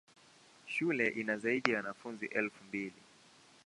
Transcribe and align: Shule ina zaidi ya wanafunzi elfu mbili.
Shule 0.65 1.07
ina 1.07 1.37
zaidi 1.37 1.71
ya 1.71 1.77
wanafunzi 1.77 2.25
elfu 2.25 2.63
mbili. 2.63 3.01